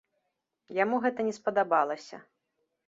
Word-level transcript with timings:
Яму 0.79 0.95
гэта 1.05 1.19
не 1.29 1.33
спадабалася. 1.39 2.17